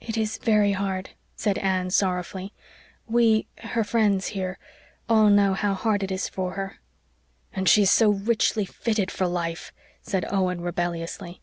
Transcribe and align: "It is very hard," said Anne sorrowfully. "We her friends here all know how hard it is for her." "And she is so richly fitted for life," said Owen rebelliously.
"It 0.00 0.16
is 0.16 0.38
very 0.38 0.72
hard," 0.72 1.10
said 1.36 1.58
Anne 1.58 1.90
sorrowfully. 1.90 2.54
"We 3.06 3.46
her 3.58 3.84
friends 3.84 4.28
here 4.28 4.58
all 5.10 5.28
know 5.28 5.52
how 5.52 5.74
hard 5.74 6.02
it 6.02 6.10
is 6.10 6.26
for 6.26 6.52
her." 6.52 6.78
"And 7.52 7.68
she 7.68 7.82
is 7.82 7.90
so 7.90 8.08
richly 8.08 8.64
fitted 8.64 9.10
for 9.10 9.26
life," 9.26 9.74
said 10.00 10.24
Owen 10.30 10.62
rebelliously. 10.62 11.42